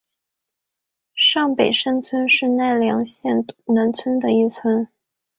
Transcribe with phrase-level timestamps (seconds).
[1.13, 4.87] 上北山村是奈良县南部的一村。